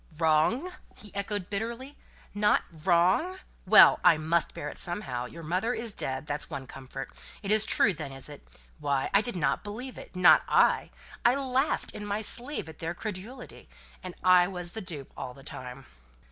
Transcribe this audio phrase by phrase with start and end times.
[0.17, 1.95] "Wrong!" he echoed, bitterly.
[2.33, 3.37] "Not wrong?
[3.67, 3.99] Well!
[4.03, 5.25] I must bear it somehow.
[5.27, 6.25] Your mother is dead.
[6.25, 7.11] That's one comfort.
[7.43, 8.43] It is true, then, is it?
[8.79, 10.89] Why, I didn't believe it not I.
[11.23, 13.69] I laughed in my sleeve at their credulity;
[14.01, 15.85] and I was the dupe all the time!"